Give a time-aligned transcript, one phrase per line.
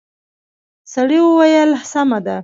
[0.93, 2.37] سړي وويل سمه ده.